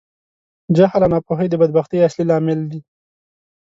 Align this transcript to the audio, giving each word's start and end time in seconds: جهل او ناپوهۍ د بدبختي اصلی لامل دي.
جهل 0.75 1.01
او 1.05 1.09
ناپوهۍ 1.13 1.47
د 1.49 1.55
بدبختي 1.61 1.97
اصلی 2.07 2.23
لامل 2.29 2.59
دي. 2.71 2.79